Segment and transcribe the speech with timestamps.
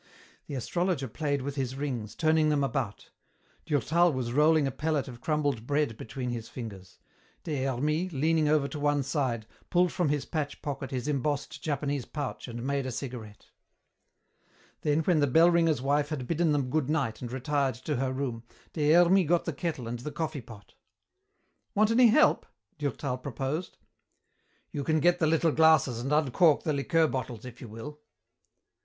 [0.47, 3.11] The astrologer played with his rings, turning them about;
[3.67, 6.97] Durtal was rolling a pellet of crumbled bread between his fingers;
[7.43, 12.05] Des Hermies, leaning over to one side, pulled from his patch pocket his embossed Japanese
[12.05, 13.51] pouch and made a cigarette.
[14.81, 18.11] Then when the bell ringer's wife had bidden them good night and retired to her
[18.11, 18.41] room,
[18.73, 20.73] Des Hermies got the kettle and the coffee pot.
[21.75, 22.47] "Want any help?"
[22.79, 23.77] Durtal proposed.
[24.71, 27.99] "You can get the little glasses and uncork the liqueur bottles, if you will."